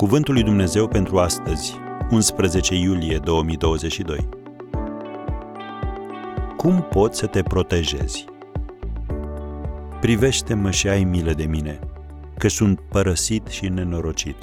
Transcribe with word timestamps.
Cuvântul 0.00 0.34
lui 0.34 0.42
Dumnezeu 0.42 0.88
pentru 0.88 1.18
astăzi, 1.18 1.74
11 2.10 2.74
iulie 2.74 3.18
2022. 3.18 4.28
Cum 6.56 6.82
poți 6.82 7.18
să 7.18 7.26
te 7.26 7.42
protejezi? 7.42 8.24
Privește-mă 10.00 10.70
și 10.70 10.88
ai 10.88 11.04
milă 11.04 11.32
de 11.32 11.44
mine, 11.44 11.78
că 12.38 12.48
sunt 12.48 12.80
părăsit 12.80 13.46
și 13.46 13.68
nenorocit. 13.68 14.36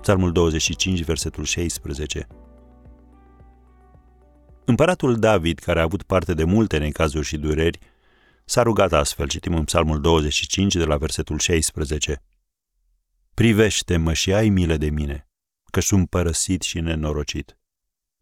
Psalmul 0.00 0.32
25, 0.32 1.02
versetul 1.02 1.44
16. 1.44 2.26
Împăratul 4.64 5.18
David, 5.18 5.58
care 5.58 5.78
a 5.78 5.82
avut 5.82 6.02
parte 6.02 6.34
de 6.34 6.44
multe 6.44 6.78
necazuri 6.78 7.26
și 7.26 7.36
dureri, 7.36 7.78
s-a 8.44 8.62
rugat 8.62 8.92
astfel, 8.92 9.28
citim 9.28 9.54
în 9.54 9.64
Psalmul 9.64 10.00
25 10.00 10.74
de 10.74 10.84
la 10.84 10.96
versetul 10.96 11.38
16. 11.38 12.22
Privește-mă 13.38 14.12
și 14.12 14.32
ai 14.32 14.48
milă 14.48 14.76
de 14.76 14.90
mine, 14.90 15.28
că 15.70 15.80
sunt 15.80 16.08
părăsit 16.08 16.62
și 16.62 16.80
nenorocit. 16.80 17.58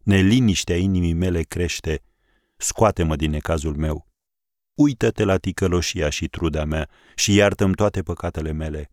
Neliniștea 0.03 0.77
inimii 0.77 1.13
mele 1.13 1.41
crește, 1.41 2.01
scoate-mă 2.57 3.15
din 3.15 3.29
necazul 3.29 3.75
meu. 3.75 4.07
Uită-te 4.73 5.23
la 5.23 5.37
ticăloșia 5.37 6.09
și 6.09 6.27
truda 6.27 6.65
mea 6.65 6.89
și 7.15 7.33
iartă-mi 7.33 7.75
toate 7.75 8.03
păcatele 8.03 8.51
mele. 8.51 8.91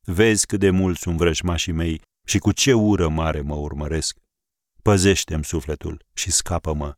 Vezi 0.00 0.46
cât 0.46 0.60
de 0.60 0.70
mult 0.70 0.98
sunt 0.98 1.16
vrăjmașii 1.16 1.72
mei 1.72 2.02
și 2.26 2.38
cu 2.38 2.52
ce 2.52 2.72
ură 2.72 3.08
mare 3.08 3.40
mă 3.40 3.54
urmăresc. 3.54 4.18
Păzește-mi 4.82 5.44
sufletul 5.44 6.06
și 6.12 6.30
scapă-mă. 6.30 6.94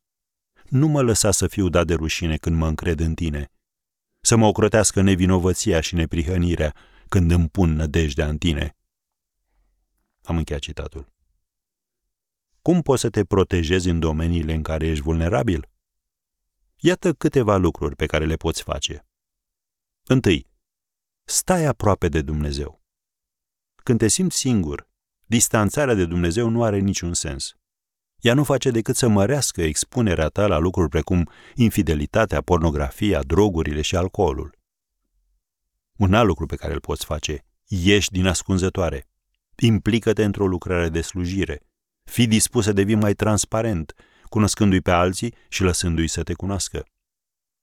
Nu 0.68 0.86
mă 0.86 1.02
lăsa 1.02 1.30
să 1.30 1.46
fiu 1.46 1.68
dat 1.68 1.86
de 1.86 1.94
rușine 1.94 2.36
când 2.36 2.56
mă 2.56 2.66
încred 2.66 3.00
în 3.00 3.14
tine. 3.14 3.50
Să 4.20 4.36
mă 4.36 4.46
ocrotească 4.46 5.00
nevinovăția 5.00 5.80
și 5.80 5.94
neprihănirea 5.94 6.74
când 7.08 7.30
îmi 7.30 7.48
pun 7.48 7.72
nădejdea 7.72 8.28
în 8.28 8.38
tine. 8.38 8.76
Am 10.22 10.36
încheiat 10.36 10.62
citatul. 10.62 11.12
Cum 12.62 12.82
poți 12.82 13.00
să 13.00 13.10
te 13.10 13.24
protejezi 13.24 13.88
în 13.88 13.98
domeniile 13.98 14.54
în 14.54 14.62
care 14.62 14.86
ești 14.86 15.02
vulnerabil? 15.02 15.70
Iată 16.76 17.12
câteva 17.12 17.56
lucruri 17.56 17.96
pe 17.96 18.06
care 18.06 18.24
le 18.24 18.36
poți 18.36 18.62
face. 18.62 19.06
Întâi, 20.02 20.46
stai 21.24 21.64
aproape 21.64 22.08
de 22.08 22.22
Dumnezeu. 22.22 22.82
Când 23.76 23.98
te 23.98 24.08
simți 24.08 24.36
singur, 24.36 24.88
distanțarea 25.26 25.94
de 25.94 26.06
Dumnezeu 26.06 26.48
nu 26.48 26.62
are 26.62 26.78
niciun 26.78 27.14
sens. 27.14 27.56
Ea 28.20 28.34
nu 28.34 28.44
face 28.44 28.70
decât 28.70 28.96
să 28.96 29.08
mărească 29.08 29.62
expunerea 29.62 30.28
ta 30.28 30.46
la 30.46 30.58
lucruri 30.58 30.88
precum 30.88 31.28
infidelitatea, 31.54 32.40
pornografia, 32.40 33.22
drogurile 33.22 33.80
și 33.80 33.96
alcoolul. 33.96 34.55
Un 35.96 36.14
alt 36.14 36.26
lucru 36.26 36.46
pe 36.46 36.56
care 36.56 36.72
îl 36.72 36.80
poți 36.80 37.04
face, 37.04 37.44
ieși 37.66 38.10
din 38.10 38.26
ascunzătoare. 38.26 39.08
Implică-te 39.56 40.24
într-o 40.24 40.46
lucrare 40.46 40.88
de 40.88 41.00
slujire. 41.00 41.60
Fii 42.04 42.26
dispus 42.26 42.64
să 42.64 42.72
devii 42.72 42.94
mai 42.94 43.14
transparent, 43.14 43.94
cunoscându-i 44.28 44.80
pe 44.80 44.90
alții 44.90 45.34
și 45.48 45.62
lăsându-i 45.62 46.06
să 46.06 46.22
te 46.22 46.34
cunoască. 46.34 46.84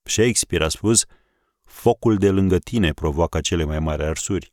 Shakespeare 0.03 0.63
a 0.65 0.69
spus, 0.69 1.05
focul 1.63 2.17
de 2.17 2.29
lângă 2.29 2.57
tine 2.57 2.93
provoacă 2.93 3.41
cele 3.41 3.63
mai 3.63 3.79
mari 3.79 4.03
arsuri. 4.03 4.49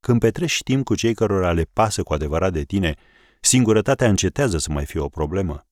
Când 0.00 0.20
petrești 0.20 0.62
timp 0.62 0.84
cu 0.84 0.94
cei 0.94 1.14
cărora 1.14 1.52
le 1.52 1.64
pasă 1.64 2.02
cu 2.02 2.12
adevărat 2.12 2.52
de 2.52 2.64
tine, 2.64 2.96
singurătatea 3.40 4.08
încetează 4.08 4.58
să 4.58 4.72
mai 4.72 4.86
fie 4.86 5.00
o 5.00 5.08
problemă. 5.08 5.66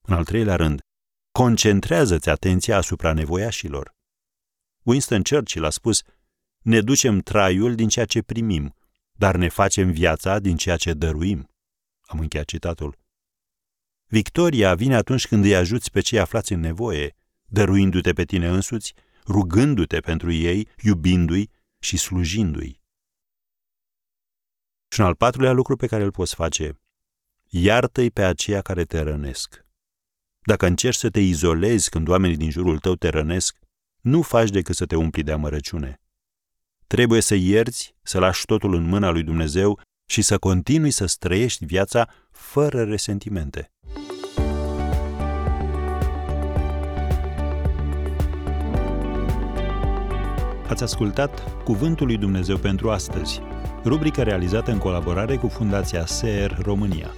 În 0.00 0.14
al 0.14 0.24
treilea 0.24 0.56
rând, 0.56 0.80
concentrează-ți 1.32 2.28
atenția 2.28 2.76
asupra 2.76 3.12
nevoiașilor. 3.12 3.94
Winston 4.82 5.22
Churchill 5.22 5.64
a 5.64 5.70
spus, 5.70 6.02
ne 6.60 6.80
ducem 6.80 7.20
traiul 7.20 7.74
din 7.74 7.88
ceea 7.88 8.04
ce 8.04 8.22
primim, 8.22 8.74
dar 9.12 9.36
ne 9.36 9.48
facem 9.48 9.90
viața 9.90 10.38
din 10.38 10.56
ceea 10.56 10.76
ce 10.76 10.92
dăruim. 10.92 11.48
Am 12.00 12.18
încheiat 12.18 12.46
citatul. 12.46 12.98
Victoria 14.06 14.74
vine 14.74 14.94
atunci 14.94 15.26
când 15.26 15.44
îi 15.44 15.54
ajuți 15.54 15.90
pe 15.90 16.00
cei 16.00 16.18
aflați 16.18 16.52
în 16.52 16.60
nevoie, 16.60 17.16
dăruindu-te 17.44 18.12
pe 18.12 18.24
tine 18.24 18.48
însuți, 18.48 18.94
rugându-te 19.26 20.00
pentru 20.00 20.32
ei, 20.32 20.68
iubindu-i 20.82 21.50
și 21.78 21.96
slujindu-i. 21.96 22.80
Și 24.88 25.00
un 25.00 25.06
al 25.06 25.14
patrulea 25.14 25.52
lucru 25.52 25.76
pe 25.76 25.86
care 25.86 26.02
îl 26.02 26.10
poți 26.10 26.34
face, 26.34 26.80
iartă-i 27.46 28.10
pe 28.10 28.22
aceia 28.22 28.62
care 28.62 28.84
te 28.84 29.00
rănesc. 29.00 29.64
Dacă 30.46 30.66
încerci 30.66 30.96
să 30.96 31.10
te 31.10 31.20
izolezi 31.20 31.90
când 31.90 32.08
oamenii 32.08 32.36
din 32.36 32.50
jurul 32.50 32.78
tău 32.78 32.94
te 32.94 33.08
rănesc, 33.08 33.58
nu 34.00 34.22
faci 34.22 34.50
decât 34.50 34.74
să 34.74 34.86
te 34.86 34.96
umpli 34.96 35.22
de 35.22 35.32
amărăciune. 35.32 36.00
Trebuie 36.86 37.20
să 37.20 37.34
ierți, 37.34 37.94
să 38.02 38.18
lași 38.18 38.44
totul 38.44 38.74
în 38.74 38.82
mâna 38.82 39.10
lui 39.10 39.22
Dumnezeu 39.22 39.80
și 40.06 40.22
să 40.22 40.38
continui 40.38 40.90
să 40.90 41.06
străiești 41.06 41.64
viața 41.64 42.08
fără 42.30 42.82
resentimente. 42.82 43.72
Ați 50.68 50.82
ascultat 50.82 51.62
Cuvântul 51.64 52.06
lui 52.06 52.16
Dumnezeu 52.16 52.56
pentru 52.56 52.90
astăzi, 52.90 53.40
rubrica 53.84 54.22
realizată 54.22 54.70
în 54.70 54.78
colaborare 54.78 55.36
cu 55.36 55.48
Fundația 55.48 56.06
SER 56.06 56.58
România. 56.62 57.14